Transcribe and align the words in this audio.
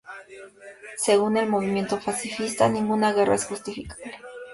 Según 0.97 1.37
el 1.37 1.47
movimiento 1.47 1.99
pacifista 1.99 2.67
ninguna 2.67 3.13
guerra 3.13 3.35
es 3.35 3.45
justificable. 3.45 4.17